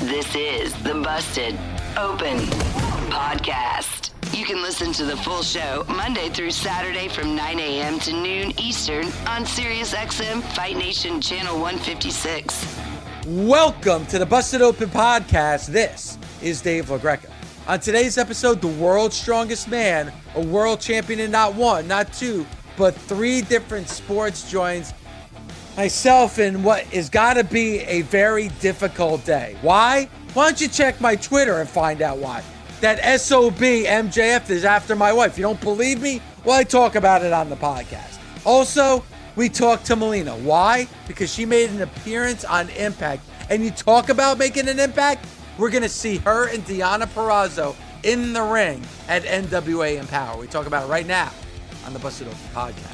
[0.00, 1.54] This is the Busted
[1.96, 2.38] Open
[3.12, 4.10] Podcast.
[4.36, 8.00] You can listen to the full show Monday through Saturday from 9 a.m.
[8.00, 12.78] to noon Eastern on SiriusXM Fight Nation Channel 156.
[13.26, 15.66] Welcome to the Busted Open Podcast.
[15.68, 17.30] This is Dave LaGreca.
[17.68, 22.44] On today's episode, the world's strongest man, a world champion in not one, not two,
[22.76, 24.94] but three different sports joins
[25.76, 29.56] myself in what is got to be a very difficult day.
[29.62, 30.08] Why?
[30.34, 32.42] Why don't you check my Twitter and find out why?
[32.80, 35.38] That SOB MJF is after my wife.
[35.38, 36.20] You don't believe me?
[36.44, 38.18] Well, I talk about it on the podcast.
[38.44, 39.04] Also,
[39.36, 40.34] we talked to Melina.
[40.36, 40.88] Why?
[41.06, 43.22] Because she made an appearance on Impact.
[43.50, 45.26] And you talk about making an impact,
[45.58, 50.38] we're going to see her and Deonna Purrazzo in the ring at NWA Empower.
[50.38, 51.30] We talk about it right now
[51.86, 52.91] on the Busted Open podcast.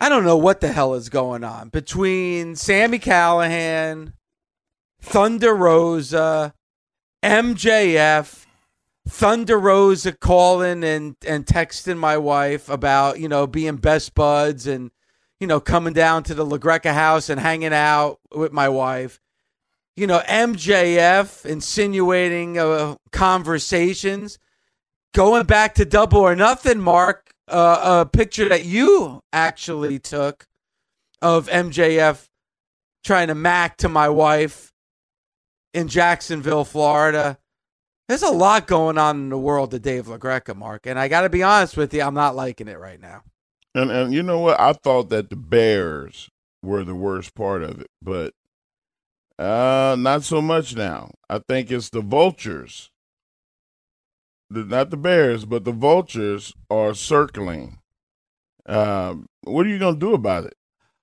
[0.00, 4.14] I don't know what the hell is going on between Sammy Callahan,
[5.00, 6.54] Thunder Rosa,
[7.22, 8.44] MJF,
[9.08, 14.90] Thunder Rosa calling and and texting my wife about you know being best buds and
[15.40, 19.20] you know coming down to the LaGreca house and hanging out with my wife.
[19.96, 24.38] You know MJF insinuating uh, conversations,
[25.12, 26.80] going back to Double or Nothing.
[26.80, 30.46] Mark uh, a picture that you actually took
[31.20, 32.26] of MJF
[33.04, 34.72] trying to mac to my wife
[35.72, 37.38] in Jacksonville, Florida.
[38.08, 41.22] There's a lot going on in the world of Dave LaGreca, Mark, and I got
[41.22, 43.22] to be honest with you, I'm not liking it right now.
[43.74, 44.60] And and you know what?
[44.60, 46.28] I thought that the Bears
[46.62, 48.32] were the worst part of it, but
[49.38, 51.10] uh not so much now.
[51.28, 52.90] I think it's the vultures
[54.50, 57.78] the, not the bears, but the vultures are circling.
[58.66, 60.54] Um, what are you going to do about it?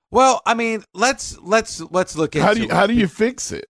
[0.09, 2.72] Well, I mean, let's let's let's look into how do you, it.
[2.72, 3.66] how do you fix it?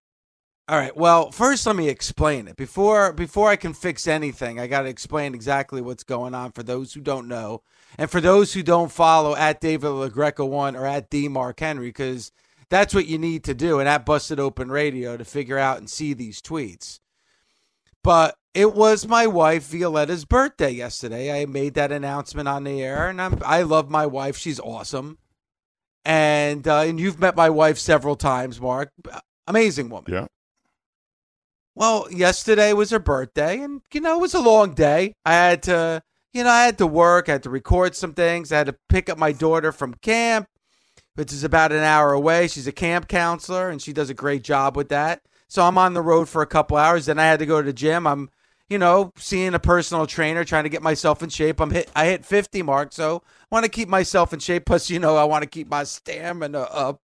[0.68, 0.96] All right.
[0.96, 2.56] Well, first let me explain it.
[2.56, 6.64] Before before I can fix anything, I got to explain exactly what's going on for
[6.64, 7.62] those who don't know,
[7.98, 11.90] and for those who don't follow at David LaGreca one or at D Mark Henry,
[11.90, 12.32] because
[12.70, 15.90] that's what you need to do, and at Busted Open Radio to figure out and
[15.90, 17.00] see these tweets.
[18.04, 21.42] But it was my wife Violetta's birthday yesterday.
[21.42, 24.38] I made that announcement on the air, and I'm, I love my wife.
[24.38, 25.20] She's awesome,
[26.04, 28.92] and uh, and you've met my wife several times, Mark.
[29.48, 30.14] Amazing woman.
[30.14, 30.28] Yeah.
[31.76, 35.14] Well, yesterday was her birthday, and you know it was a long day.
[35.24, 36.04] I had to,
[36.34, 37.30] you know, I had to work.
[37.30, 38.52] I had to record some things.
[38.52, 40.48] I had to pick up my daughter from camp,
[41.16, 42.48] which is about an hour away.
[42.48, 45.22] She's a camp counselor, and she does a great job with that.
[45.52, 47.08] So I'm on the road for a couple hours.
[47.08, 48.08] Then I had to go to the gym.
[48.08, 48.30] I'm
[48.70, 51.60] you know, seeing a personal trainer, trying to get myself in shape.
[51.60, 51.92] I'm hit.
[51.94, 54.64] I hit 50 mark, so I want to keep myself in shape.
[54.64, 57.02] Plus, you know, I want to keep my stamina up.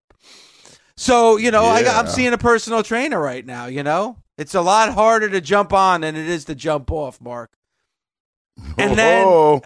[0.97, 1.91] So, you know, yeah.
[1.91, 3.67] I, I'm seeing a personal trainer right now.
[3.67, 7.21] You know, it's a lot harder to jump on than it is to jump off,
[7.21, 7.51] Mark.
[8.79, 9.61] And then, oh.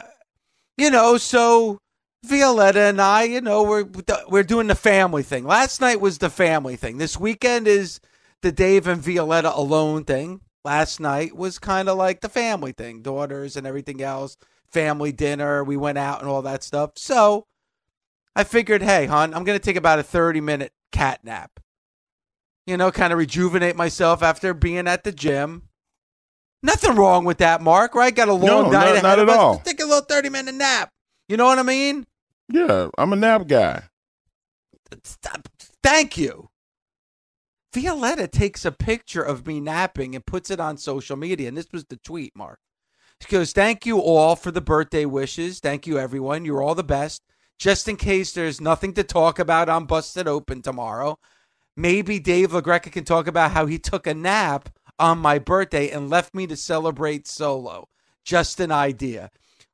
[0.79, 1.81] you know, so
[2.25, 3.87] Violetta and I, you know, we're
[4.27, 5.45] we're doing the family thing.
[5.45, 6.97] Last night was the family thing.
[6.97, 8.01] This weekend is
[8.43, 13.03] the Dave and Violetta alone thing last night was kind of like the family thing,
[13.03, 14.37] daughters and everything else,
[14.71, 15.65] family dinner.
[15.65, 16.93] We went out and all that stuff.
[16.97, 17.47] So
[18.35, 21.61] I figured, hey, hon, I'm going to take about a 30 minute cat nap.
[22.67, 25.69] You know, kind of rejuvenate myself after being at the gym.
[26.63, 28.15] Nothing wrong with that, Mark, right?
[28.15, 29.39] Got a long no, night ahead not of at us.
[29.39, 29.53] all.
[29.53, 30.91] Let's take a little 30 minute nap.
[31.29, 32.07] You know what I mean?
[32.53, 33.85] Yeah, I'm a nap guy.
[35.05, 35.49] Stop.
[35.83, 36.50] Thank you.
[37.73, 41.49] Violetta takes a picture of me napping and puts it on social media.
[41.49, 42.59] And this was the tweet, Mark.
[43.21, 45.61] She goes, Thank you all for the birthday wishes.
[45.61, 46.45] Thank you, everyone.
[46.45, 47.23] You're all the best.
[47.59, 51.19] Just in case there's nothing to talk about on Busted Open tomorrow,
[51.77, 56.09] maybe Dave LaGreca can talk about how he took a nap on my birthday and
[56.09, 57.89] left me to celebrate solo.
[58.25, 59.31] Just an idea.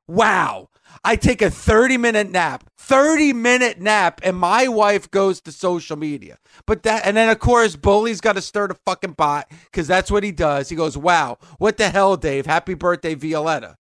[0.07, 0.69] Wow.
[1.03, 5.97] I take a 30 minute nap, 30 minute nap, and my wife goes to social
[5.97, 6.37] media.
[6.65, 10.11] But that, and then of course, Bully's got to stir the fucking pot because that's
[10.11, 10.69] what he does.
[10.69, 12.45] He goes, Wow, what the hell, Dave?
[12.45, 13.77] Happy birthday, Violetta.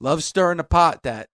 [0.00, 1.28] Love stirring the pot, that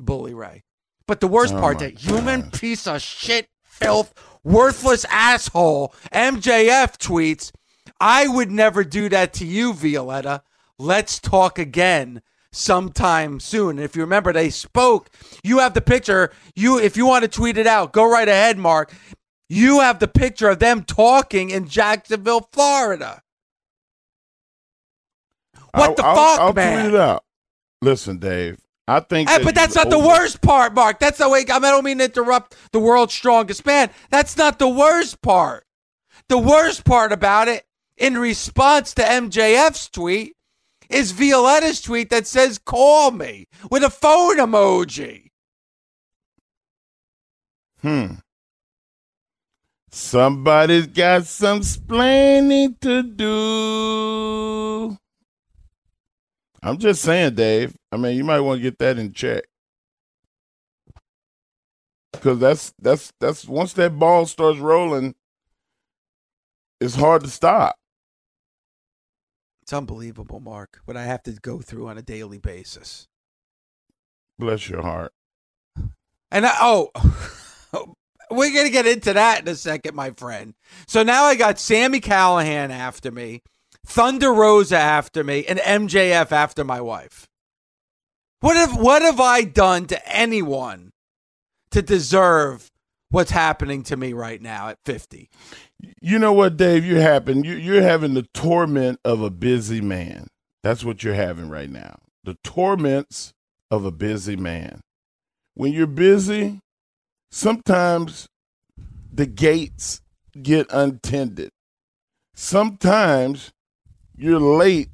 [0.00, 0.62] Bully Ray.
[1.06, 4.14] But the worst Oh part, that human piece of shit, filth,
[4.44, 7.52] worthless asshole, MJF tweets,
[8.00, 10.42] I would never do that to you, Violetta.
[10.78, 12.22] Let's talk again
[12.52, 13.70] sometime soon.
[13.78, 15.10] And if you remember, they spoke.
[15.42, 16.32] You have the picture.
[16.54, 18.92] You, if you want to tweet it out, go right ahead, Mark.
[19.48, 23.22] You have the picture of them talking in Jacksonville, Florida.
[25.74, 26.82] What I'll- the I'll- fuck, I'll man?
[26.84, 27.24] tweet it out.
[27.80, 28.58] Listen, Dave.
[28.88, 30.98] I think, Hey, that but that's not the worst part, Mark.
[30.98, 33.90] That's the way I don't mean to interrupt the world's strongest man.
[34.10, 35.64] That's not the worst part.
[36.28, 37.64] The worst part about it,
[37.96, 40.34] in response to MJF's tweet,
[40.92, 45.30] is Violetta's tweet that says call me with a phone emoji.
[47.80, 48.14] Hmm.
[49.90, 54.96] Somebody's got some splaining to do.
[56.62, 57.76] I'm just saying, Dave.
[57.90, 59.44] I mean, you might want to get that in check.
[62.20, 65.14] Cause that's that's that's once that ball starts rolling,
[66.80, 67.74] it's hard to stop.
[69.62, 73.08] It's unbelievable, Mark, what I have to go through on a daily basis.
[74.38, 75.12] Bless your heart.
[76.30, 76.90] And I, oh,
[78.30, 80.54] we're going to get into that in a second, my friend.
[80.86, 83.42] So now I got Sammy Callahan after me,
[83.86, 87.28] Thunder Rosa after me, and MJF after my wife.
[88.40, 90.90] What have what have I done to anyone
[91.70, 92.72] to deserve
[93.10, 95.30] what's happening to me right now at 50?
[96.00, 96.84] You know what, Dave?
[96.84, 100.28] You're having you you're having the torment of a busy man.
[100.62, 101.96] That's what you're having right now.
[102.24, 103.32] The torments
[103.70, 104.80] of a busy man.
[105.54, 106.60] When you're busy,
[107.30, 108.26] sometimes
[109.12, 110.00] the gates
[110.40, 111.50] get untended.
[112.34, 113.50] Sometimes
[114.16, 114.88] you're late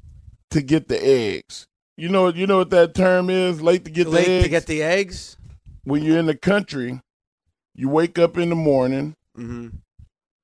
[0.51, 1.65] to get the eggs.
[1.97, 3.61] You know you know what that term is?
[3.61, 4.43] Late to get the Late eggs.
[4.43, 5.35] to get the eggs?
[5.83, 6.99] when you're in the country,
[7.73, 9.69] you wake up in the morning, Mm-hmm.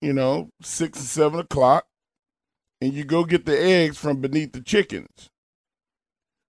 [0.06, 1.88] You know, six or seven o'clock,
[2.80, 5.32] and you go get the eggs from beneath the chickens.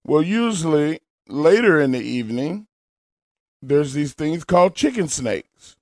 [0.05, 2.67] Well, usually later in the evening,
[3.59, 5.75] there's these things called chicken snakes.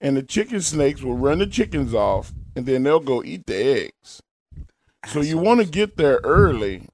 [0.00, 3.54] And the chicken snakes will run the chickens off and then they'll go eat the
[3.54, 4.20] eggs.
[5.06, 6.88] So you want to get there early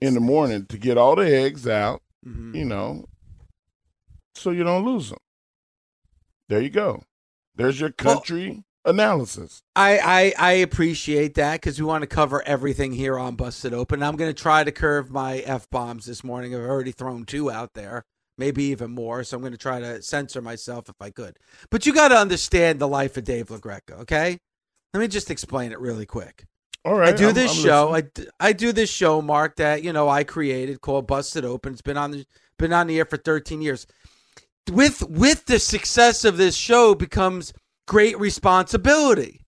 [0.00, 2.56] in the morning to get all the eggs out, Mhm.
[2.56, 3.04] you know,
[4.34, 5.18] so you don't lose them.
[6.48, 7.04] There you go.
[7.54, 9.62] There's your country analysis.
[9.74, 14.02] I, I I appreciate that because we want to cover everything here on Busted Open.
[14.02, 16.54] I'm going to try to curve my f bombs this morning.
[16.54, 18.04] I've already thrown two out there,
[18.38, 19.24] maybe even more.
[19.24, 21.36] So I'm going to try to censor myself if I could.
[21.70, 24.38] But you got to understand the life of Dave LaGreca, okay?
[24.94, 26.44] Let me just explain it really quick.
[26.84, 27.12] All right.
[27.12, 27.90] I do I'm- this I'm show.
[27.90, 28.28] listening.
[28.40, 31.72] I, I do this show, Mark, that you know I created called Busted Open.
[31.72, 32.24] It's been on the
[32.58, 33.86] been on the air for 13 years.
[34.70, 37.52] With with the success of this show becomes
[37.86, 39.42] great responsibility.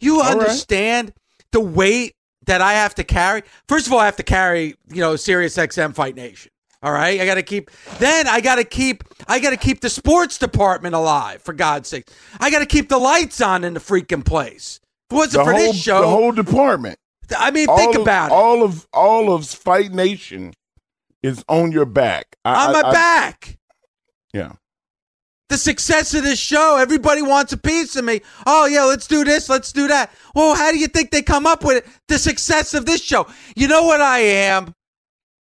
[0.00, 0.32] You right.
[0.32, 1.12] understand
[1.52, 2.14] the weight
[2.46, 3.42] that I have to carry.
[3.68, 6.50] First of all, I have to carry you know Sirius XM Fight Nation.
[6.80, 7.70] All right, I got to keep.
[7.98, 9.02] Then I got to keep.
[9.26, 11.42] I got to keep the sports department alive.
[11.42, 14.78] For God's sake, I got to keep the lights on in the freaking place.
[15.10, 16.98] If it wasn't the for whole, this show, the whole department.
[17.36, 18.34] I mean, all think of, about it.
[18.34, 20.54] All of all of Fight Nation
[21.22, 22.36] is on your back.
[22.44, 23.58] I, on my I- I- back.
[24.32, 24.52] Yeah.
[25.48, 28.20] The success of this show, everybody wants a piece of me.
[28.46, 30.12] Oh, yeah, let's do this, let's do that.
[30.34, 31.86] Well, how do you think they come up with it?
[32.08, 33.26] The success of this show.
[33.56, 34.74] You know what I am?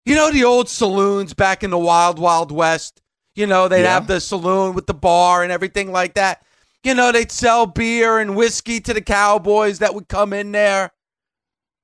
[0.06, 3.02] You know the old saloons back in the wild, wild west?
[3.34, 3.96] You know, they'd Yeah.
[3.96, 6.44] have the saloon with the bar and everything like that.
[6.84, 10.92] You know, they'd sell beer and whiskey to the cowboys that would come in there.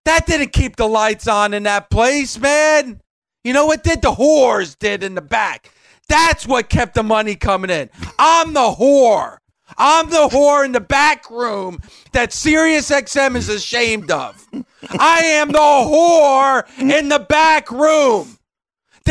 [0.06, 3.01] That didn't keep the lights on in that place, man.
[3.44, 4.04] You know what did?
[4.04, 5.72] The whores did in the back.
[6.12, 7.89] That's what kept the money coming in.
[8.20, 9.38] I'm the whore.
[9.77, 11.80] I'm the whore in the back room
[12.12, 14.46] that SiriusXM is ashamed of.
[15.00, 18.38] I am the whore in the back room.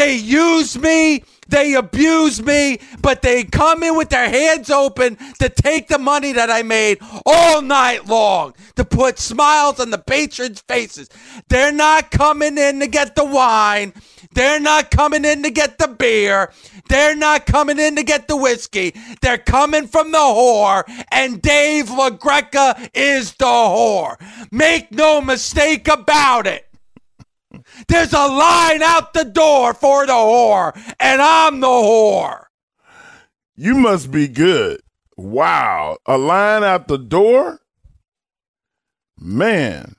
[0.00, 5.50] They use me, they abuse me, but they come in with their hands open to
[5.50, 10.62] take the money that I made all night long to put smiles on the patrons'
[10.62, 11.10] faces.
[11.50, 13.92] They're not coming in to get the wine.
[14.32, 16.50] They're not coming in to get the beer.
[16.88, 18.94] They're not coming in to get the whiskey.
[19.20, 24.16] They're coming from the whore, and Dave LaGreca is the whore.
[24.50, 26.69] Make no mistake about it.
[27.88, 32.44] There's a line out the door for the whore, and I'm the whore.
[33.56, 34.80] You must be good.
[35.16, 35.98] Wow.
[36.06, 37.60] A line out the door?
[39.18, 39.94] Man.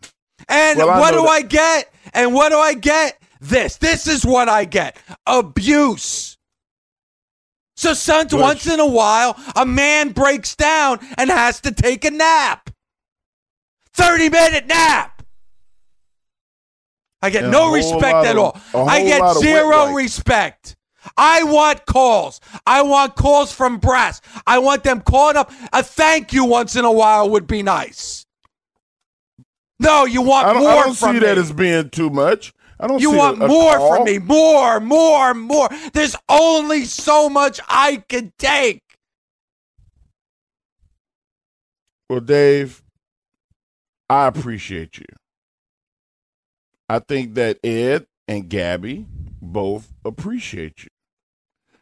[0.50, 1.94] And Well, what know do that- I get?
[2.14, 3.22] And what do I get?
[3.40, 3.78] This.
[3.78, 6.38] This is what I get abuse.
[7.76, 8.40] So, son, Good.
[8.40, 12.70] once in a while, a man breaks down and has to take a nap.
[13.94, 15.11] 30 minute nap.
[17.22, 18.60] I get And no respect at all.
[18.74, 20.76] I get lot of wet zero respect.
[21.18, 22.40] I want calls.
[22.66, 24.22] I want calls from brass.
[24.46, 25.52] I want them calling up.
[25.74, 28.26] A thank you once in a while would be nice.
[29.80, 31.20] No, you want I more I don't see me.
[31.20, 32.54] that as being too much.
[32.80, 33.96] I don't you see want a, a more call.
[33.96, 34.20] from me.
[34.20, 35.70] More, more, more.
[35.94, 38.82] There's only so much I can take.
[42.10, 42.84] Well, Dave,
[44.10, 45.06] I appreciate you.
[46.92, 49.06] I think that Ed and Gabby
[49.42, 50.90] both appreciate you.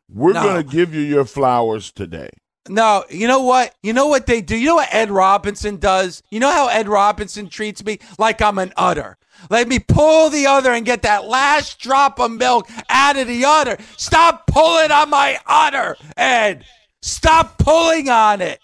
[0.08, 0.44] We're No.
[0.44, 2.30] going to give you your flowers today.
[2.68, 3.74] No, you know what?
[3.82, 4.56] You know what they do?
[4.56, 6.22] You know what Ed Robinson does?
[6.30, 7.98] You know how Ed Robinson treats me?
[8.20, 9.18] Like I'm an udder.
[9.50, 13.44] Let me pull the udder and get that last drop of milk out of the
[13.46, 13.78] udder.
[13.98, 16.66] Stop pulling on my udder, Ed.
[17.02, 18.60] Stop pulling on it.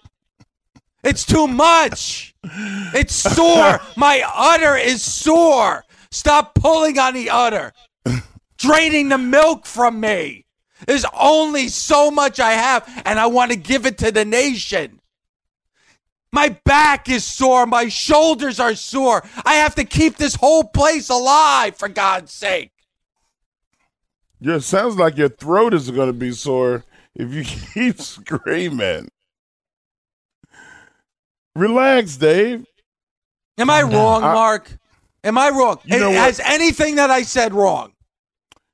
[1.03, 2.35] It's too much.
[2.93, 3.79] It's sore.
[3.95, 5.84] my udder is sore.
[6.15, 7.73] Stop pulling on the udder.
[8.57, 10.45] Draining the milk from me.
[10.87, 15.01] There's only so much I have, and I want to give it to the nation.
[16.31, 17.65] My back is sore.
[17.65, 19.25] My shoulders are sore.
[19.45, 22.71] I have to keep this whole place alive, for God's sake.
[24.39, 27.43] Yeah, it sounds like your throat is going to be sore if you
[27.73, 29.09] keep screaming.
[31.57, 32.65] Relax, Dave.
[33.57, 34.77] Am I wrong, I- Mark?
[35.25, 35.79] Am I wrong?
[35.83, 36.11] You know?
[36.11, 37.93] Has anything that I said wrong?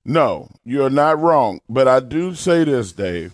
[0.03, 1.62] No, you're not wrong.
[1.70, 3.34] But I do say this, Dave.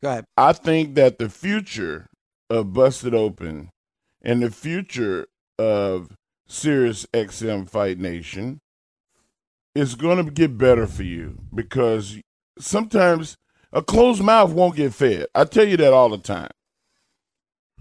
[0.00, 0.24] Go ahead.
[0.36, 2.06] I think that the future
[2.48, 3.70] of Busted Open
[4.22, 5.26] and the future
[5.58, 8.60] of Sirius XM Fight Nation
[9.74, 12.20] is going to get better for you because
[12.58, 13.36] sometimes
[13.72, 15.26] a closed mouth won't get fed.
[15.34, 16.50] I tell you that all the time.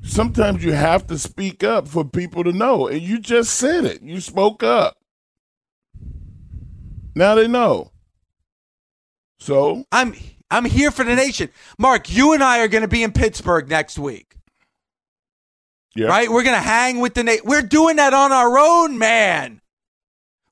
[0.03, 2.87] Sometimes you have to speak up for people to know.
[2.87, 4.01] And you just said it.
[4.01, 4.97] You spoke up.
[7.15, 7.91] Now they know.
[9.39, 10.13] So, I'm
[10.51, 11.49] I'm here for the nation.
[11.77, 14.35] Mark, you and I are going to be in Pittsburgh next week.
[15.95, 16.07] yeah.
[16.07, 16.29] Right?
[16.29, 17.43] We're going to hang with the nation.
[17.45, 19.61] We're doing that on our own, man.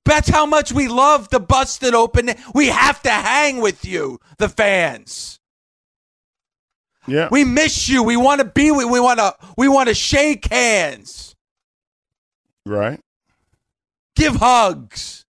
[0.06, 2.32] That's how much we love the busted open.
[2.56, 5.40] We have to hang with you, the fans.
[7.08, 7.30] Yeah.
[7.32, 8.04] We miss you.
[8.04, 8.90] We want to be with.
[8.90, 9.36] We want to.
[9.58, 11.36] We want to shake hands,
[12.66, 13.00] right.
[14.16, 15.26] give hugs.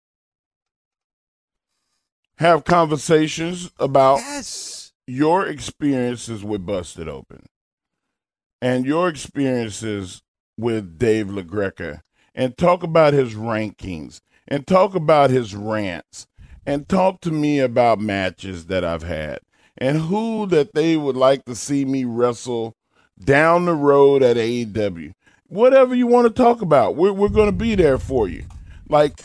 [2.38, 4.94] have conversations about Yes.
[5.06, 7.46] your experiences with Busted Open
[8.62, 10.22] and your experiences
[10.58, 12.02] with Dave LaGreca
[12.34, 16.28] and talk about his rankings and talk about his rants
[16.66, 19.40] and talk to me about matches that I've had
[19.80, 22.76] and who that they would like to see me wrestle
[23.24, 25.14] down the road at AEW.
[25.48, 28.44] Whatever you want to talk about, we're, we're going to be there for you.
[28.88, 29.22] Like,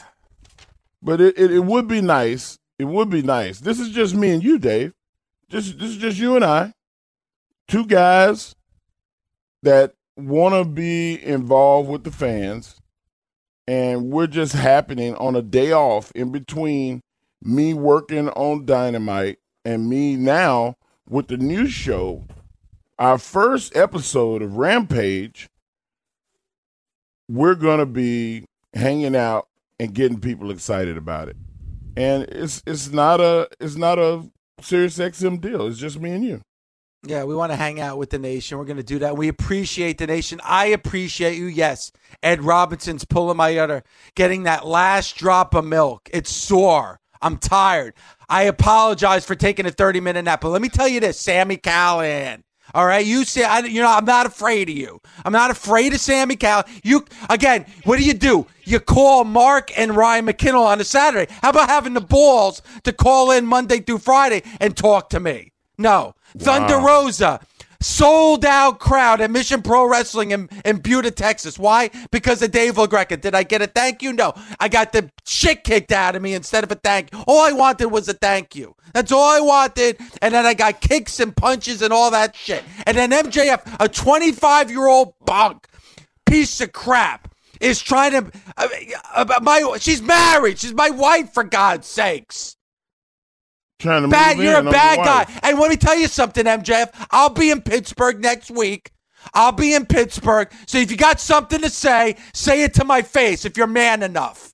[1.03, 2.59] but it, it, it would be nice.
[2.79, 3.61] It would be nice.
[3.61, 4.93] This is just me and you, Dave.
[5.49, 6.73] Just this is just you and I.
[7.69, 8.55] Two guys
[9.63, 12.77] that want to be involved with the fans.
[13.67, 17.01] And we're just happening on a day off in between
[17.43, 20.77] me working on Dynamite and me now
[21.09, 22.25] with the new show.
[22.99, 25.49] Our first episode of Rampage,
[27.29, 28.45] we're going to be
[28.75, 29.49] hanging out
[29.81, 31.37] and getting people excited about it
[31.97, 34.29] and it's it's not a it's not a
[34.61, 35.67] Sirius XM deal.
[35.67, 36.41] It's just me and you.
[37.07, 38.57] Yeah, we want to hang out with the nation.
[38.57, 39.17] We're going to do that.
[39.17, 40.41] We appreciate the nation.
[40.43, 41.47] I appreciate you.
[41.47, 41.93] Yes,
[42.23, 43.83] Ed Robinson's pulling my udder,
[44.15, 46.09] getting that last drop of milk.
[46.13, 47.01] It's sore.
[47.25, 47.95] I'm tired.
[48.29, 50.43] I apologize for taking a 30 minute nap.
[50.43, 52.45] But let me tell you this, Sammy Callahan.
[52.75, 55.01] All right, you say I, you know I'm not afraid of you.
[55.25, 56.65] I'm not afraid of Sammy Cal.
[56.83, 57.67] You again.
[57.85, 58.47] What do you do?
[58.65, 61.33] You call Mark and Ryan McKinnell on a Saturday.
[61.43, 65.53] How about having the balls to call in Monday through Friday and talk to me?
[65.79, 67.41] No, Thunder Rosa.
[67.85, 71.59] Sold out crowd at Mission Pro Wrestling in, in Buda, Texas.
[71.59, 71.91] Why?
[72.11, 73.21] Because of Dave LaGreca.
[73.21, 74.15] Did I get a thank you?
[74.15, 74.33] No.
[74.59, 77.23] I got the shit kicked out of me instead of a thank you.
[77.27, 78.75] All I wanted was a thank you.
[78.95, 79.99] That's all I wanted.
[80.23, 82.65] And then I got kicks and punches and all that shit.
[82.87, 85.69] And then MJF, a 25 year old bunk,
[86.25, 88.33] piece of crap, is trying to.
[88.57, 88.69] Uh,
[89.15, 90.59] uh, my she's married.
[90.59, 92.54] She's my wife for God's sakes.
[93.79, 95.41] Trying to Bad, you're a in on bad guy.
[95.43, 97.07] And let me tell you something, MJF.
[97.11, 98.93] I'll be in Pittsburgh next week.
[99.33, 100.53] I'll be in Pittsburgh.
[100.67, 104.03] So if you got something to say, say it to my face if you're man
[104.03, 104.53] enough.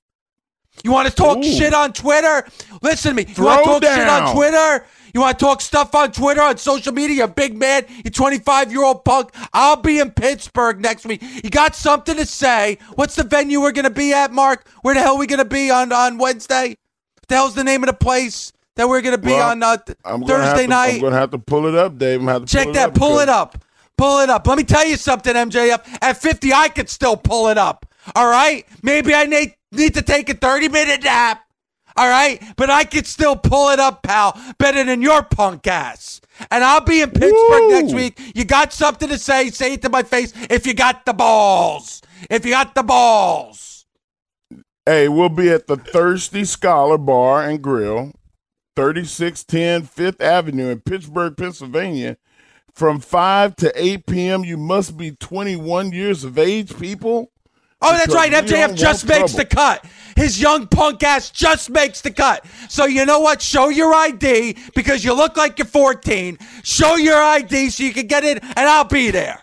[0.83, 1.43] You want to talk Ooh.
[1.43, 2.47] shit on Twitter?
[2.81, 3.33] Listen to me.
[3.35, 4.33] You want to talk shit on.
[4.33, 4.85] Twitter?
[5.13, 8.09] You want to talk stuff on Twitter, on social media, You're a big man, you
[8.09, 9.31] 25 year old punk?
[9.53, 11.21] I'll be in Pittsburgh next week.
[11.43, 12.77] You got something to say?
[12.95, 14.67] What's the venue we're going to be at, Mark?
[14.81, 16.69] Where the hell are we going to be on, on Wednesday?
[16.69, 19.63] What the hell's the name of the place that we're going to be Well, on
[19.63, 20.95] uh, Thursday to- night?
[20.95, 22.21] I'm gonna have to pull it up, Dave.
[22.21, 22.79] I'm have to Check pull that.
[22.81, 23.65] It up pull it up.
[23.97, 24.47] Pull it up.
[24.47, 25.97] Let me tell you something, MJF.
[26.01, 27.85] At 50, I could still pull it up.
[28.15, 28.65] All right?
[28.81, 31.43] Maybe I need, need to take a 30 minute nap.
[31.95, 32.41] All right?
[32.55, 34.39] But I could still pull it up, pal.
[34.57, 36.19] Better than your punk ass.
[36.49, 37.69] And I'll be in Pittsburgh Woo.
[37.69, 38.19] next week.
[38.33, 42.01] You got something to say, say it to my face if you got the balls.
[42.29, 43.85] If you got the balls.
[44.85, 48.13] Hey, we'll be at the Thirsty Scholar Bar and Grill,
[48.75, 52.17] 3610 Fifth Avenue in Pittsburgh, Pennsylvania,
[52.73, 54.43] from 5 to 8 p.m.
[54.43, 57.31] You must be 21 years of age, people.
[57.83, 58.31] Oh, that's right.
[58.31, 59.37] MJF just makes trouble.
[59.37, 59.85] the cut.
[60.15, 62.45] His young punk ass just makes the cut.
[62.69, 63.41] So you know what?
[63.41, 66.37] Show your ID because you look like you're 14.
[66.63, 69.41] Show your ID so you can get in, and I'll be there.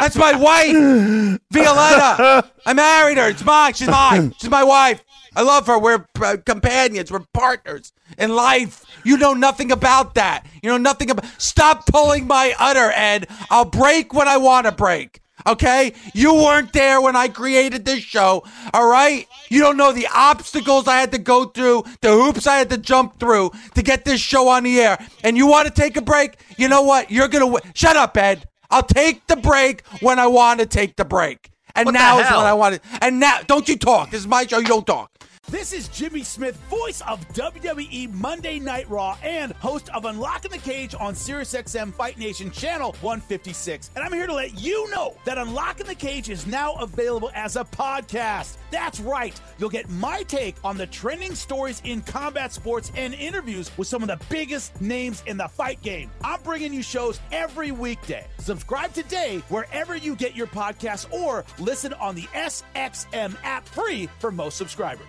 [0.00, 2.50] That's my wife, Violetta.
[2.66, 3.28] I married her.
[3.28, 3.74] It's mine.
[3.74, 4.34] She's mine.
[4.40, 5.04] She's my wife.
[5.36, 5.78] I love her.
[5.78, 7.10] We're uh, companions.
[7.10, 8.84] We're partners in life.
[9.04, 10.46] You know nothing about that.
[10.62, 11.26] You know nothing about.
[11.38, 13.28] Stop pulling my udder, Ed.
[13.50, 15.20] I'll break when I want to break.
[15.46, 15.94] Okay?
[16.14, 18.44] You weren't there when I created this show.
[18.74, 19.26] All right?
[19.48, 22.78] You don't know the obstacles I had to go through, the hoops I had to
[22.78, 24.98] jump through to get this show on the air.
[25.24, 26.36] And you want to take a break?
[26.58, 27.10] You know what?
[27.10, 28.46] You're going to w- Shut up, Ed.
[28.70, 31.50] I'll take the break when I want to take the break.
[31.74, 32.80] And What now is when I want to.
[33.00, 34.10] And now, don't you talk.
[34.10, 34.58] This is my show.
[34.58, 35.10] You don't talk.
[35.50, 40.58] This is Jimmy Smith, voice of WWE Monday Night Raw and host of Unlocking the
[40.58, 43.90] Cage on SiriusXM Fight Nation Channel 156.
[43.96, 47.56] And I'm here to let you know that Unlocking the Cage is now available as
[47.56, 48.58] a podcast.
[48.70, 49.38] That's right.
[49.58, 54.02] You'll get my take on the trending stories in combat sports and interviews with some
[54.04, 56.12] of the biggest names in the fight game.
[56.22, 58.24] I'm bringing you shows every weekday.
[58.38, 64.30] Subscribe today wherever you get your podcasts or listen on the SXM app free for
[64.30, 65.08] most subscribers.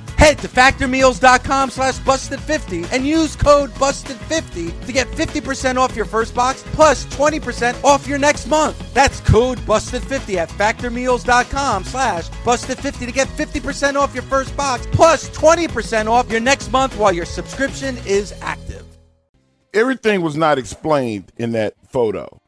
[0.21, 6.35] Head to factormeals.com slash busted50 and use code busted50 to get 50% off your first
[6.35, 8.93] box plus 20% off your next month.
[8.93, 15.27] That's code busted50 at factormeals.com slash busted50 to get 50% off your first box plus
[15.31, 18.85] 20% off your next month while your subscription is active.
[19.73, 22.39] Everything was not explained in that photo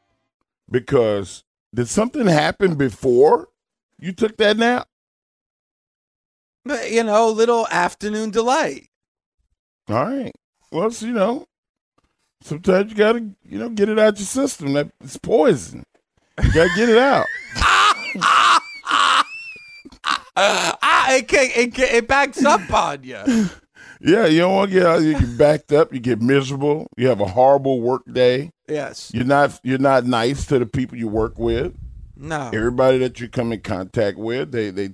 [0.69, 3.49] because did something happen before
[3.97, 4.87] you took that nap?
[6.65, 8.87] But, you know, little afternoon delight.
[9.89, 10.31] All right.
[10.71, 11.45] Well, it's, you know,
[12.41, 14.73] sometimes you gotta, you know, get it out your system.
[14.73, 15.83] That it's poison.
[16.41, 17.25] You gotta get it out.
[20.35, 23.49] ah, it, can, it, can, it backs up on you.
[24.05, 25.01] Yeah, you don't want to get out.
[25.01, 25.93] You get backed up.
[25.93, 26.87] You get miserable.
[26.97, 28.51] You have a horrible work day.
[28.67, 29.11] Yes.
[29.13, 29.57] You're not.
[29.63, 31.73] You're not nice to the people you work with.
[32.17, 32.49] No.
[32.53, 34.89] Everybody that you come in contact with, they they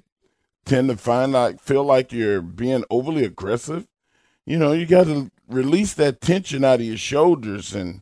[0.66, 3.88] tend to find like feel like you're being overly aggressive.
[4.46, 8.02] You know, you got to release that tension out of your shoulders and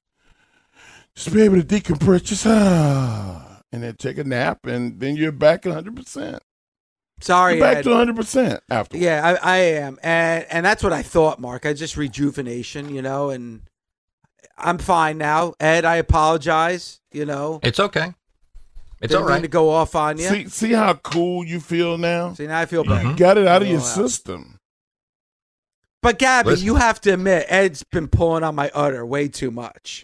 [1.15, 2.24] just be able to decompress.
[2.24, 5.96] Just ah, and then take a nap, and then you're back 100.
[5.96, 6.41] percent
[7.20, 7.82] Sorry, back Ed.
[7.84, 8.98] to 100 percent after.
[8.98, 11.65] Yeah, I, I am, and and that's what I thought, Mark.
[11.65, 13.62] I just rejuvenation, you know, and
[14.58, 15.54] I'm fine now.
[15.60, 17.02] Ed, I apologize.
[17.12, 18.13] You know, It's okay.
[19.02, 20.24] It's didn't all to go off on you.
[20.28, 22.34] See, See, see how cool you feel now.
[22.34, 22.96] See now I feel better.
[23.02, 23.10] Mm-hmm.
[23.12, 23.86] You got it out of your out.
[23.86, 24.60] system.
[26.02, 26.66] But Gabby, Listen.
[26.66, 30.04] you have to admit, Ed's been pulling on my udder way too much.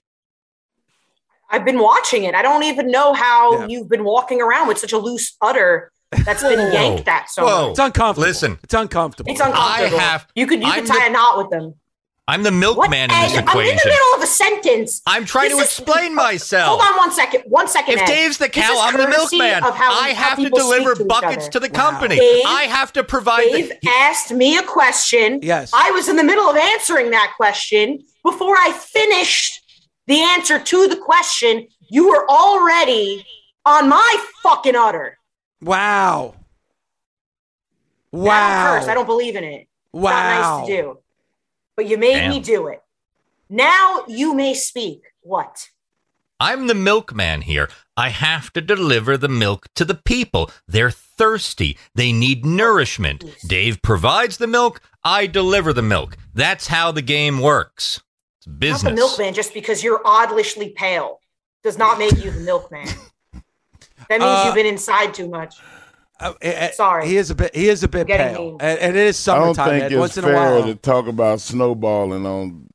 [1.50, 2.34] I've been watching it.
[2.36, 3.68] I don't even know how Yeah.
[3.68, 5.92] you've been walking around with such a loose udder
[6.26, 7.62] that's been yanked at so Whoa.
[7.62, 7.70] much.
[7.72, 8.28] It's uncomfortable.
[8.28, 8.60] Listen.
[8.64, 9.32] it's uncomfortable.
[9.32, 10.00] It's uncomfortable.
[10.00, 11.76] I have- You could you I'm could tie the- a knot with them.
[12.26, 15.02] I'm the milkman in Ed, this I'm in the middle of a sentence.
[15.06, 16.70] I'm trying This to is- explain myself.
[16.70, 17.44] Hold on one second.
[17.48, 17.96] One second.
[17.96, 18.06] If Ed.
[18.06, 19.62] Dave's the cow, I'm the milkman.
[19.64, 21.74] of how- I how have to deliver to buckets to the Wow.
[21.92, 22.18] company.
[22.18, 23.90] Dave- I have to provide Dave the.
[23.90, 25.40] asked me a question.
[25.44, 25.72] Yes.
[25.74, 28.00] I was in the middle of answering that question.
[28.24, 29.62] Before I finished
[30.08, 33.26] the answer to the question, you were already
[33.66, 35.18] on my fucking udder.
[35.62, 36.36] Wow.
[38.14, 38.76] That Wow.
[38.78, 39.62] First, I don't believe in it.
[39.62, 40.12] It's wow.
[40.12, 40.98] not nice to do.
[41.76, 42.30] But you made Damn.
[42.32, 42.82] me do it.
[43.50, 45.02] Now you may speak.
[45.22, 45.70] What?
[46.40, 47.70] I'm the milkman here.
[47.96, 50.50] I have to deliver the milk to the people.
[50.68, 51.78] They're thirsty.
[51.96, 53.24] They need nourishment.
[53.48, 54.82] Dave provides the milk.
[55.04, 56.18] I deliver the milk.
[56.34, 58.02] That's how the game works.
[58.40, 58.84] It's business.
[58.84, 60.44] Not the milkman just because you're oddly
[60.76, 61.20] pale
[61.64, 62.88] does not make you the milkman.
[64.10, 65.56] That means Uh, you've been inside too much.
[66.24, 67.08] Uh, Sorry.
[67.08, 67.56] He is a bit.
[67.56, 68.58] He is a bit pale, mean.
[68.62, 69.92] and, and it is I don't think Ed.
[69.92, 70.64] it's Once in a fair while.
[70.64, 72.68] to talk about snowballing on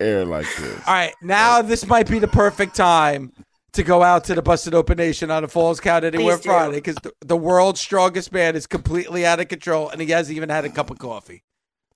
[0.00, 0.78] air like this.
[0.86, 3.32] All right, now this might be the perfect time
[3.72, 6.96] to go out to the Busted Open Nation on a Falls Count Anywhere Friday because
[6.96, 10.64] the, the world's strongest man is completely out of control and he hasn't even had
[10.64, 11.42] a cup of coffee.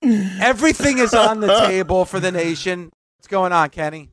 [0.01, 2.91] Everything is on the table for the nation.
[3.17, 4.09] What's going on, Kenny?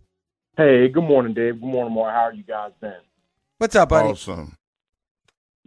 [0.57, 1.61] Hey, good morning, Dave.
[1.61, 2.15] Good morning, Mark.
[2.15, 2.95] How are you guys been?
[3.59, 4.11] What's up, buddy?
[4.11, 4.57] Awesome.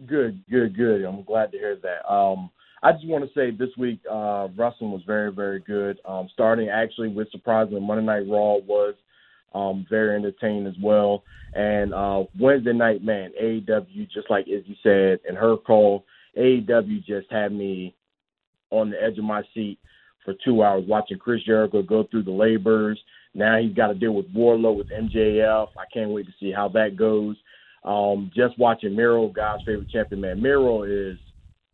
[0.06, 1.04] Good, good, good.
[1.04, 2.10] I'm glad to hear that.
[2.10, 2.50] Um,
[2.82, 5.98] I just want to say this week, uh, wrestling was very, very good.
[6.06, 8.94] Um, starting actually with surprisingly Monday Night Raw was
[9.54, 11.22] um, very entertaining as well.
[11.54, 16.04] And uh, Wednesday night, man, AEW, just like Izzy said in her call,
[16.38, 17.94] AEW just had me
[18.70, 19.78] on the edge of my seat
[20.24, 22.98] for two hours watching Chris Jericho go through the labors.
[23.34, 25.68] Now he's got to deal with Wardlow with MJF.
[25.76, 27.36] I can't wait to see how that goes.
[27.82, 30.42] Um, just watching Miro, God's favorite champion, man.
[30.42, 31.16] Miro is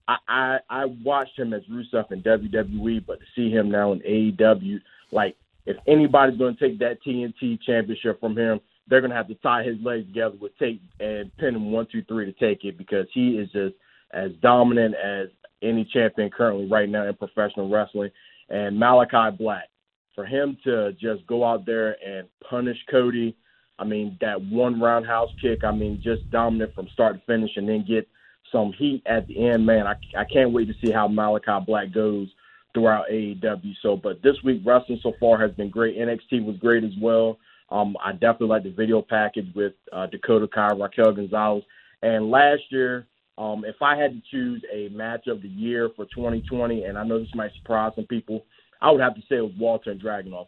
[0.08, 4.00] I, I I watched him as Rusev in WWE, but to see him now in
[4.00, 9.16] AEW, like if anybody's going to take that TNT championship from him, they're going to
[9.16, 12.32] have to tie his legs together with tape and pin him one, two, three to
[12.32, 13.74] take it because he is just
[14.12, 15.28] as dominant as
[15.62, 18.10] any champion currently right now in professional wrestling.
[18.48, 19.68] And Malachi Black,
[20.14, 23.36] for him to just go out there and punish Cody,
[23.78, 27.68] I mean that one roundhouse kick, I mean just dominant from start to finish, and
[27.68, 28.08] then get
[28.52, 29.86] some heat at the end, man.
[29.86, 32.28] I, I can't wait to see how Malachi Black goes
[32.74, 33.74] throughout AEW.
[33.82, 35.96] So, but this week wrestling so far has been great.
[35.96, 37.38] NXT was great as well.
[37.70, 41.64] Um, I definitely like the video package with uh, Dakota Kai, Raquel Gonzalez,
[42.02, 43.06] and last year,
[43.38, 47.04] um, if I had to choose a match of the year for 2020, and I
[47.04, 48.44] know this might surprise some people,
[48.80, 50.46] I would have to say it was Walter and Dragunov.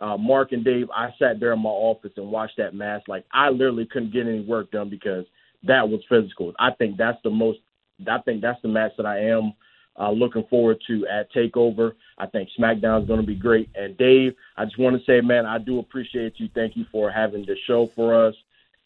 [0.00, 3.02] Uh, Mark and Dave, I sat there in my office and watched that match.
[3.08, 5.26] Like I literally couldn't get any work done because
[5.64, 6.52] that was physical.
[6.58, 7.58] I think that's the most.
[8.06, 9.54] I think that's the match that I am
[9.98, 11.92] uh, looking forward to at Takeover.
[12.18, 13.68] I think SmackDown is going to be great.
[13.74, 16.48] And Dave, I just want to say, man, I do appreciate you.
[16.54, 18.34] Thank you for having the show for us.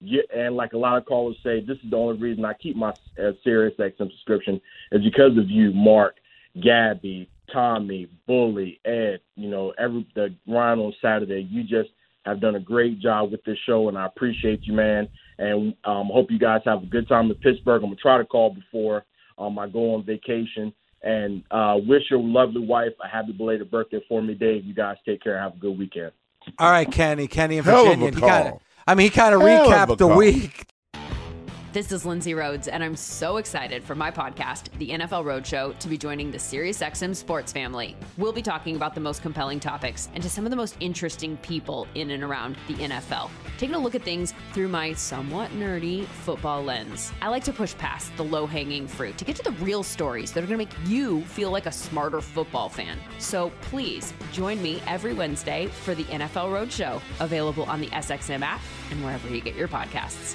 [0.00, 2.74] Yeah, and like a lot of callers say, this is the only reason I keep
[2.74, 4.60] my uh, Sirius XM subscription
[4.92, 6.16] is because of you, Mark,
[6.62, 11.46] Gabby, Tommy, Bully, Ed, you know, every the Ryan on Saturday.
[11.50, 11.90] You just
[12.24, 15.08] have done a great job with this show, and I appreciate you, man.
[15.38, 17.82] And um, hope you guys have a good time in Pittsburgh.
[17.82, 19.04] I'm gonna try to call before
[19.38, 20.72] um, I go on vacation.
[21.02, 24.66] And uh, wish your lovely wife a happy belated birthday for me, Dave.
[24.66, 25.38] You guys take care.
[25.40, 26.12] Have a good weekend.
[26.58, 27.26] All right, Kenny.
[27.26, 28.14] Kenny in Hell of a Virginia.
[28.14, 28.28] He call.
[28.28, 30.66] kinda, I mean, he kind of Hell recapped the week.
[31.72, 35.88] This is Lindsay Rhodes, and I'm so excited for my podcast, The NFL Roadshow, to
[35.88, 37.96] be joining the SiriusXM sports family.
[38.18, 41.36] We'll be talking about the most compelling topics and to some of the most interesting
[41.36, 46.06] people in and around the NFL, taking a look at things through my somewhat nerdy
[46.06, 47.12] football lens.
[47.22, 50.32] I like to push past the low hanging fruit to get to the real stories
[50.32, 52.98] that are going to make you feel like a smarter football fan.
[53.20, 58.60] So please join me every Wednesday for the NFL Roadshow, available on the SXM app
[58.90, 60.34] and wherever you get your podcasts.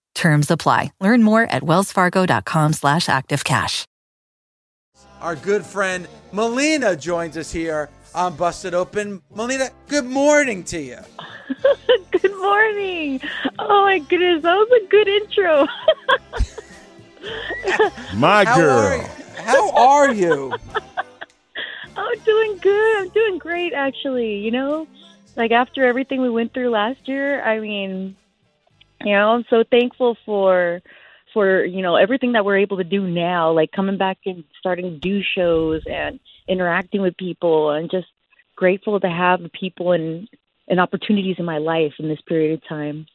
[0.15, 0.91] Terms apply.
[0.99, 3.85] Learn more at wellsfargo.com slash activecash.
[5.21, 9.21] Our good friend Melina joins us here on Busted Open.
[9.33, 10.97] Melina, good morning to you.
[12.11, 13.21] Good morning.
[13.59, 15.67] Oh my goodness, that was a good intro.
[18.15, 18.77] My How girl.
[18.79, 19.01] are?
[19.43, 20.53] How are you?
[21.95, 22.97] I'm doing good.
[23.01, 24.37] I'm doing great, actually.
[24.37, 24.87] You know,
[25.35, 28.15] like after everything we went through last year, I mean,
[29.05, 30.81] you know, I'm so thankful for
[31.33, 34.91] for you know everything that we're able to do now, like coming back and starting
[34.91, 38.07] to do shows and interacting with people, and just
[38.55, 40.27] grateful to have people and
[40.67, 43.05] and opportunities in my life in this period of time.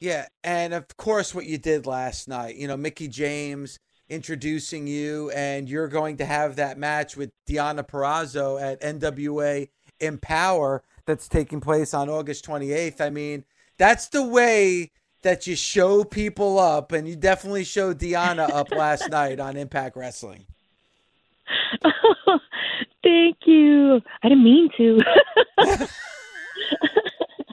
[0.00, 2.56] Yeah, and of course, what you did last night.
[2.56, 7.86] You know, Mickie James introducing you, and you're going to have that match with Deonna
[7.86, 9.68] Purrazzo at NWA
[10.00, 13.00] Empower that's taking place on August 28th.
[13.00, 13.44] I mean,
[13.78, 14.90] that's the way
[15.22, 19.96] that you show people up, and you definitely showed Deonna up last night on Impact
[19.96, 20.46] Wrestling.
[23.02, 24.00] Thank you.
[24.22, 25.00] I didn't mean to.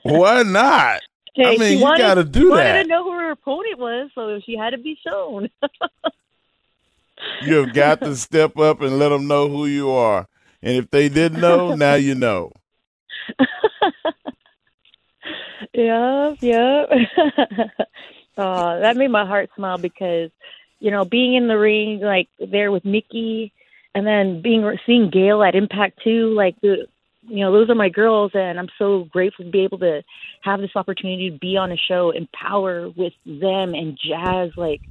[0.03, 1.01] Why not?
[1.33, 2.83] Hey, I mean, you wanted- got to she do wanted that.
[2.83, 5.49] to know who her opponent was, so she had to be shown.
[7.41, 10.27] You have got to step up and let them know who you are.
[10.61, 12.51] And if they didn't know, now you know.
[15.75, 16.89] Yep, yep.
[18.37, 20.31] uh, that made my heart smile because,
[20.79, 23.51] you know, being in the ring, like there with Mickie,
[23.93, 26.87] and then being seeing Gail at Impact too, like the,
[27.27, 30.01] you know, those are my girls, and I'm so grateful to be able to
[30.43, 34.51] have this opportunity to be on a show, empower with them and Jazz.
[34.55, 34.81] Like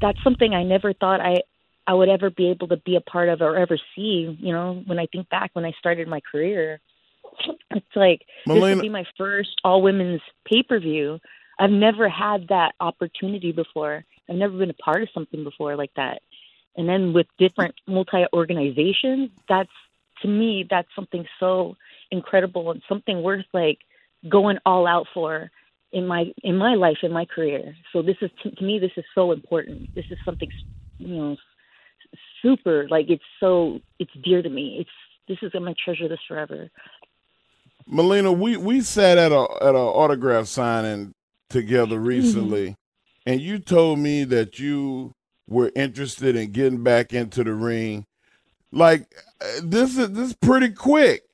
[0.00, 1.42] that's something I never thought I
[1.86, 4.36] I would ever be able to be a part of or ever see.
[4.40, 6.80] You know, when I think back when I started my career,
[7.70, 11.20] it's like this Melina- will be my first all women's pay per view.
[11.58, 14.04] I've never had that opportunity before.
[14.28, 16.22] I've never been a part of something before like that.
[16.76, 19.70] And then with different multi organizations, that's
[20.22, 21.76] to me that's something so
[22.10, 23.78] incredible and something worth like
[24.28, 25.50] going all out for
[25.92, 27.74] in my in my life in my career.
[27.92, 29.94] So this is to, to me this is so important.
[29.94, 30.50] This is something
[30.98, 31.36] you know
[32.42, 34.78] super like it's so it's dear to me.
[34.80, 34.90] It's
[35.28, 36.70] this is I'm gonna treasure this forever.
[37.90, 41.12] Melina, we, we sat at a at a autograph signing
[41.48, 42.76] together recently,
[43.26, 45.12] and you told me that you
[45.48, 48.06] were interested in getting back into the ring.
[48.70, 51.24] Like uh, this is this is pretty quick.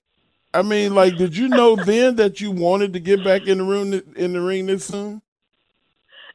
[0.54, 3.64] I mean, like, did you know then that you wanted to get back in the
[3.64, 5.20] room in the ring this soon?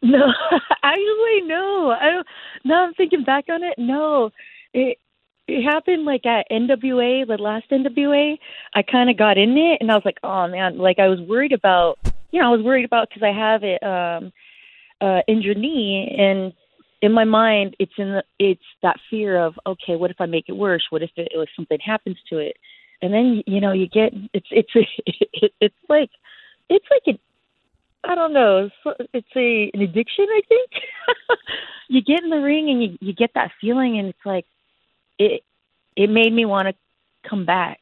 [0.03, 0.31] No,
[0.83, 1.95] actually, no.
[1.99, 2.27] I don't.
[2.63, 3.73] Now I'm thinking back on it.
[3.79, 4.29] No,
[4.73, 4.99] it
[5.51, 8.37] it happened like at NWA, the last NWA.
[8.73, 11.19] I kind of got in it, and I was like, oh man, like I was
[11.19, 11.99] worried about.
[12.31, 14.31] You know, I was worried about because I have it um
[15.01, 16.53] uh injured knee, and
[17.01, 20.45] in my mind, it's in the, it's that fear of okay, what if I make
[20.47, 20.85] it worse?
[20.89, 22.55] What if it, if something happens to it?
[23.01, 26.09] And then you know you get it's it's it, it's like
[26.69, 27.19] it's like an
[28.03, 28.69] I don't know.
[29.13, 30.25] It's a an addiction.
[30.29, 30.71] I think
[31.89, 34.45] you get in the ring and you you get that feeling, and it's like
[35.21, 35.43] it
[35.95, 37.79] it made me want to come back.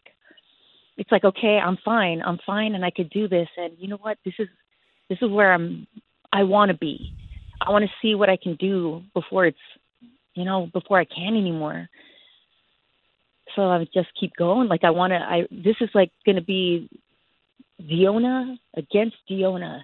[0.97, 2.21] It's like okay, I'm fine.
[2.25, 3.47] I'm fine, and I could do this.
[3.57, 4.17] And you know what?
[4.25, 4.47] This is
[5.09, 5.87] this is where I'm.
[6.31, 7.13] I want to be.
[7.59, 9.57] I want to see what I can do before it's
[10.35, 11.89] you know before I can anymore.
[13.55, 14.67] So I would just keep going.
[14.67, 15.17] Like I want to.
[15.17, 16.89] I this is like going to be
[17.81, 19.81] Deonna against Deonna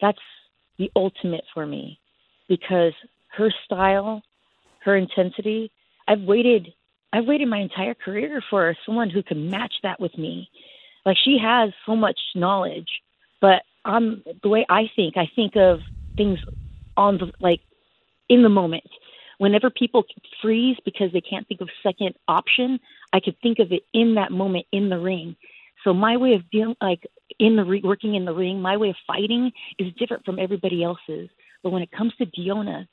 [0.00, 0.18] that's
[0.78, 1.98] the ultimate for me
[2.48, 2.92] because
[3.36, 4.22] her style,
[4.84, 5.70] her intensity,
[6.08, 6.72] I've waited
[7.12, 10.50] I've waited my entire career for someone who can match that with me.
[11.06, 12.88] Like she has so much knowledge,
[13.40, 15.80] but I'm the way I think, I think of
[16.16, 16.40] things
[16.96, 17.60] on the like
[18.28, 18.84] in the moment.
[19.38, 20.04] Whenever people
[20.40, 22.78] freeze because they can't think of second option,
[23.12, 25.36] I could think of it in that moment in the ring.
[25.82, 27.02] So my way of dealing, like
[27.38, 30.82] in the re- working in the ring, my way of fighting is different from everybody
[30.82, 31.28] else's.
[31.62, 32.86] But when it comes to Deonna,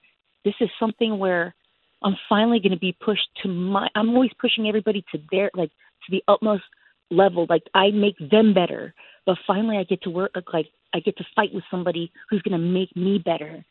[0.44, 1.56] this is something where
[2.04, 3.88] I'm finally going to be pushed to my.
[3.96, 6.64] I'm always pushing everybody to their like to the utmost
[7.10, 7.46] level.
[7.50, 8.94] Like I make them better,
[9.26, 12.60] but finally I get to work like I get to fight with somebody who's going
[12.60, 13.64] to make me better,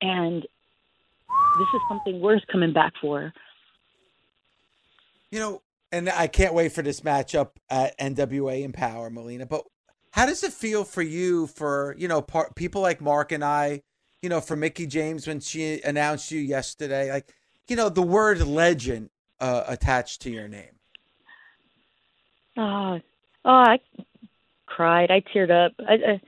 [0.00, 3.32] and this is something worth coming back for.
[5.30, 9.46] You know, and I can't wait for this matchup at NWA Empower, Melina.
[9.46, 9.64] But
[10.12, 13.82] how does it feel for you, for you know, par- people like Mark and I,
[14.22, 17.32] you know, for Mickie James when she announced you yesterday, like
[17.70, 20.74] you know, the word legend uh, attached to your name?
[22.58, 23.00] Oh,
[23.44, 23.78] oh, I
[24.66, 25.10] cried.
[25.10, 25.72] I teared up.
[25.78, 26.20] I, I,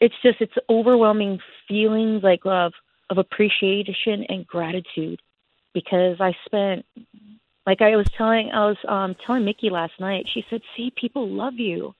[0.00, 2.72] it's just it's overwhelming feelings like of
[3.08, 5.20] of appreciation and gratitude
[5.72, 6.84] because I spent
[7.66, 10.26] like I was telling I was um telling Mickie last night.
[10.34, 11.94] She said, "See, people love you."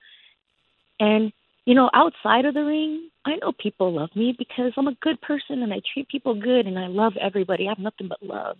[0.99, 1.31] And
[1.65, 5.21] you know, outside of the ring, I know people love me because I'm a good
[5.21, 7.67] person and I treat people good and I love everybody.
[7.67, 8.57] I have nothing but love.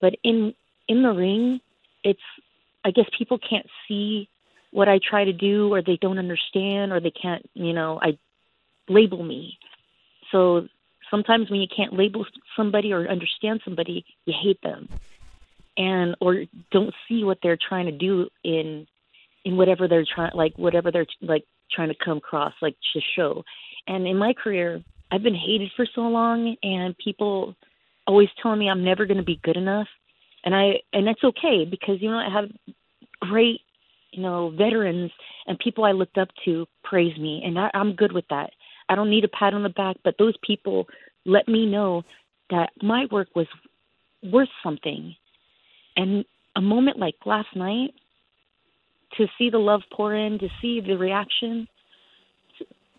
[0.00, 0.54] But in
[0.88, 1.60] in the ring,
[2.02, 2.20] it's
[2.84, 4.28] I guess people can't see
[4.70, 8.18] what I try to do or they don't understand or they can't, you know, I
[8.88, 9.58] label me.
[10.30, 10.68] So
[11.10, 12.24] sometimes when you can't label
[12.56, 14.88] somebody or understand somebody, you hate them.
[15.76, 18.86] And or don't see what they're trying to do in
[19.44, 23.44] in whatever they're trying like whatever they're like trying to come across like to show.
[23.86, 27.54] And in my career, I've been hated for so long and people
[28.06, 29.88] always telling me I'm never going to be good enough.
[30.44, 32.50] And I and that's okay because you know I have
[33.20, 33.60] great
[34.12, 35.10] you know veterans
[35.46, 38.50] and people I looked up to praise me and I, I'm good with that.
[38.88, 40.86] I don't need a pat on the back, but those people
[41.24, 42.02] let me know
[42.50, 43.46] that my work was
[44.22, 45.14] worth something.
[45.96, 46.24] And
[46.56, 47.94] a moment like last night,
[49.16, 51.66] to see the love pour in, to see the reaction,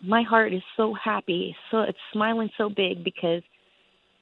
[0.02, 1.54] my heart is so happy.
[1.70, 3.42] So it's smiling so big because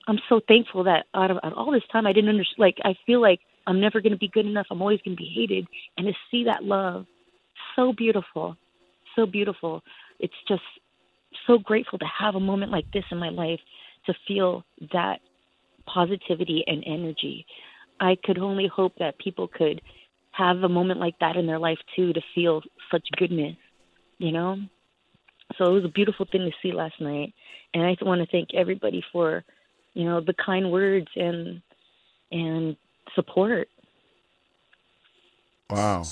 [0.06, 2.58] I'm so thankful that out of, out of all this time I didn't understand.
[2.58, 4.66] Like I feel like I'm never going to be good enough.
[4.70, 7.06] I'm always going to be hated, and to see that love,
[7.76, 8.56] so beautiful,
[9.14, 9.82] so beautiful.
[10.18, 10.62] It's just
[11.46, 13.60] so grateful to have a moment like this in my life
[14.06, 15.20] to feel that
[15.86, 17.46] positivity and energy.
[18.00, 19.80] I could only hope that people could
[20.40, 23.56] have a moment like that in their life too to feel such goodness,
[24.18, 24.56] you know?
[25.58, 27.34] So it was a beautiful thing to see last night.
[27.74, 29.44] And I want to thank everybody for,
[29.94, 31.60] you know, the kind words and
[32.32, 32.76] and
[33.14, 33.68] support.
[35.68, 36.04] Wow.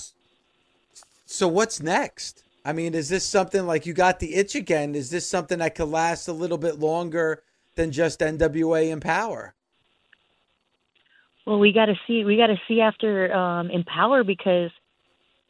[1.27, 2.45] So what's next?
[2.65, 4.95] I mean, is this something like you got the itch again?
[4.95, 7.43] Is this something that could last a little bit longer
[7.77, 9.55] than just NWA Empower?
[11.49, 12.27] Well, we got to see.
[12.27, 14.71] We got to see after um, Empower because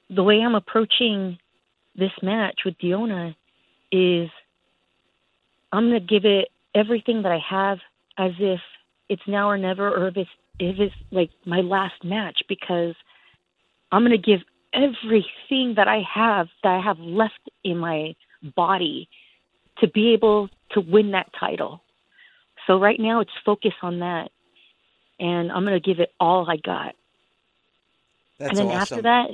[0.09, 1.37] the way I'm approaching
[1.97, 3.35] this match with Deonna
[3.91, 4.31] is
[5.73, 7.79] I'm gonna give it everything that I have,
[8.17, 8.61] as if
[9.09, 12.95] it's now or never, or if it's if it's like my last match, because
[13.91, 18.15] I'm gonna give everything that I have that I have left in my
[18.55, 19.09] body
[19.81, 21.83] to be able to win that title.
[22.69, 24.31] So right now it's focus on that
[25.19, 26.95] and I'm going to give it all I got.
[28.39, 28.99] That's and then awesome.
[28.99, 29.31] after that,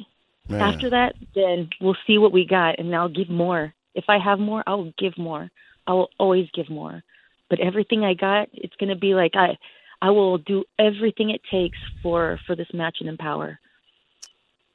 [0.49, 0.61] Man.
[0.61, 3.73] After that, then we'll see what we got, and I'll give more.
[3.95, 5.51] If I have more, I'll give more.
[5.87, 7.03] I will always give more.
[7.49, 9.57] But everything I got, it's gonna be like I,
[10.03, 13.59] I will do everything it takes for for this match in Empower.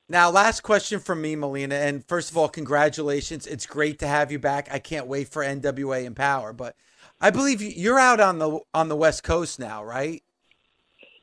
[0.08, 1.76] Now, last question from me, Melina.
[1.76, 3.46] And first of all, congratulations.
[3.46, 4.70] It's great to have you back.
[4.72, 6.52] I can't wait for NWA Empower.
[6.52, 6.76] But
[7.22, 10.24] I believe you're out on the on the West Coast now, right?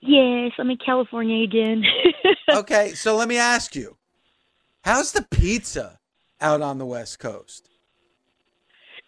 [0.07, 1.83] Yes, I'm in California again.
[2.53, 3.97] okay, so let me ask you,
[4.85, 5.99] how's the pizza
[6.41, 7.69] out on the West Coast?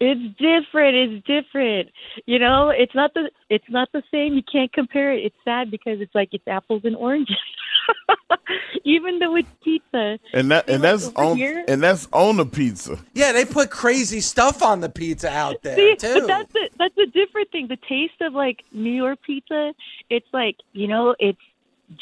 [0.00, 0.96] It's different.
[0.96, 1.90] It's different.
[2.26, 4.34] You know, it's not the it's not the same.
[4.34, 5.24] You can't compare it.
[5.24, 7.36] It's sad because it's like it's apples and oranges.
[8.84, 10.18] Even though it's pizza.
[10.32, 12.98] And that and that's on here- and that's on the pizza.
[13.14, 16.20] Yeah, they put crazy stuff on the pizza out there See, too.
[16.20, 17.68] but that's a, that's a different thing.
[17.68, 19.74] The taste of like New York pizza,
[20.10, 21.38] it's like you know, it's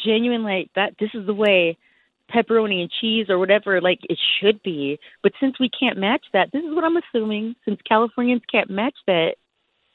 [0.04, 0.42] genuine.
[0.44, 0.94] Like that.
[1.00, 1.76] This is the way
[2.32, 4.98] pepperoni and cheese or whatever like it should be.
[5.22, 7.54] But since we can't match that, this is what I'm assuming.
[7.64, 9.36] Since Californians can't match that,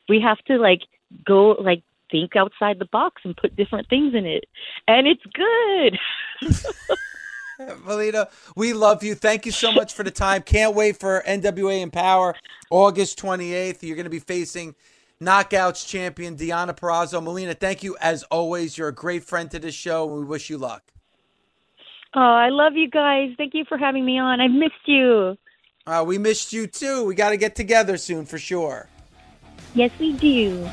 [0.09, 0.81] we have to like
[1.25, 4.45] go like think outside the box and put different things in it,
[4.87, 6.97] and it's good.
[7.85, 9.15] Melina, we love you.
[9.15, 10.41] Thank you so much for the time.
[10.41, 12.35] Can't wait for NWA Empower
[12.69, 13.83] August 28th.
[13.83, 14.75] You're going to be facing
[15.21, 17.23] Knockouts champion Deonna Purrazzo.
[17.23, 18.77] Melina, thank you as always.
[18.77, 20.83] You're a great friend to this show, and we wish you luck.
[22.13, 23.29] Oh, I love you guys.
[23.37, 24.41] Thank you for having me on.
[24.41, 25.37] I've missed you.
[25.87, 27.05] Uh, we missed you too.
[27.05, 28.87] We got to get together soon for sure.
[29.73, 30.67] Yes, we do.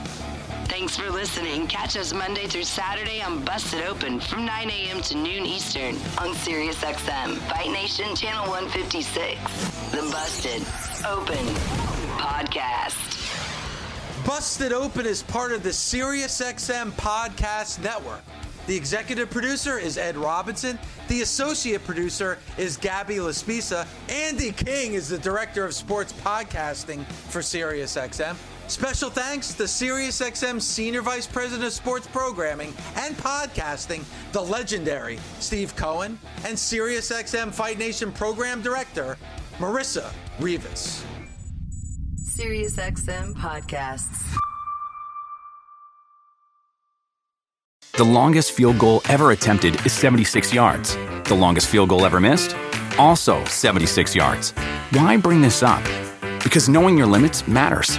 [0.79, 1.67] Thanks for listening.
[1.67, 5.01] Catch us Monday through Saturday on Busted Open from 9 a.m.
[5.03, 9.41] to noon Eastern on SiriusXM, Fight Nation Channel 156.
[9.91, 10.63] The Busted
[11.05, 11.45] Open
[12.17, 12.95] Podcast.
[14.25, 18.23] Busted Open is part of the SiriusXM Podcast Network.
[18.69, 20.79] The executive producer is Ed Robinson.
[21.09, 23.85] The associate producer is Gabby Laspisa.
[24.09, 28.37] Andy King is the director of sports podcasting for SiriusXM.
[28.69, 35.75] Special thanks to SiriusXM Senior Vice President of Sports Programming and Podcasting, the legendary Steve
[35.75, 39.17] Cohen, and SiriusXM Fight Nation Program Director,
[39.57, 41.03] Marissa Rivas.
[42.23, 44.37] SiriusXM Podcasts.
[47.97, 50.95] The longest field goal ever attempted is 76 yards.
[51.25, 52.55] The longest field goal ever missed?
[52.99, 54.51] Also 76 yards.
[54.91, 55.83] Why bring this up?
[56.45, 57.99] Because knowing your limits matters,